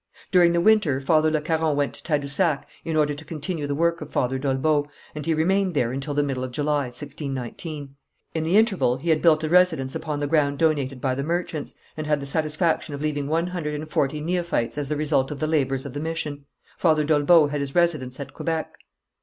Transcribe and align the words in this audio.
During 0.31 0.53
the 0.53 0.61
winter 0.61 0.99
Father 0.99 1.29
Le 1.29 1.41
Caron 1.41 1.75
went 1.75 1.93
to 1.93 2.01
Tadousac 2.03 2.63
in 2.83 2.95
order 2.95 3.13
to 3.13 3.23
continue 3.23 3.67
the 3.67 3.75
work 3.75 4.01
of 4.01 4.09
Father 4.11 4.39
d'Olbeau, 4.39 4.87
and 5.13 5.23
he 5.27 5.35
remained 5.35 5.75
there 5.75 5.91
until 5.91 6.15
the 6.15 6.23
middle 6.23 6.43
of 6.43 6.51
July, 6.51 6.85
1619. 6.85 7.93
In 8.33 8.43
the 8.43 8.57
interval 8.57 8.97
he 8.97 9.09
had 9.09 9.21
built 9.21 9.43
a 9.43 9.49
residence 9.49 9.93
upon 9.93 10.17
the 10.17 10.25
ground 10.25 10.57
donated 10.57 11.01
by 11.01 11.13
the 11.13 11.21
merchants, 11.21 11.75
and 11.95 12.07
had 12.07 12.19
the 12.19 12.25
satisfaction 12.25 12.95
of 12.95 13.01
leaving 13.03 13.27
one 13.27 13.45
hundred 13.45 13.75
and 13.75 13.91
forty 13.91 14.19
neophytes 14.21 14.75
as 14.75 14.87
the 14.87 14.97
result 14.97 15.29
of 15.29 15.37
the 15.37 15.45
labours 15.45 15.85
of 15.85 15.93
the 15.93 15.99
mission. 15.99 16.45
Father 16.79 17.03
d'Olbeau 17.03 17.51
had 17.51 17.59
his 17.59 17.75
residence 17.75 18.19
at 18.19 18.33
Quebec. 18.33 18.73